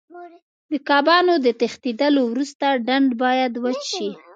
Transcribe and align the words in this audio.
د 0.71 0.73
کبانو 0.89 1.33
د 1.45 1.47
تښتېدلو 1.59 2.21
وروسته 2.31 2.65
ډنډ 2.85 3.09
باید 3.23 3.53
وچ 3.63 3.81
شي. 3.95 4.09